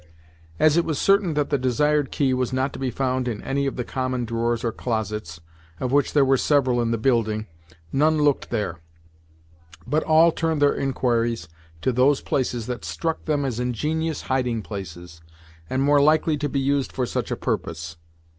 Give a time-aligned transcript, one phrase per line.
[0.59, 3.67] As it was certain that the desired key was not to be found in any
[3.67, 5.39] of the common drawers or closets,
[5.79, 7.45] of which there were several in the building,
[7.93, 8.79] none looked there,
[9.85, 11.47] but all turned their inquiries
[11.83, 15.21] to those places that struck them as ingenious hiding places,
[15.69, 17.97] and more likely to be used for such a purpose.